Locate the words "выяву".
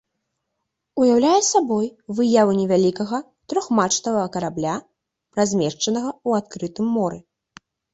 2.21-2.57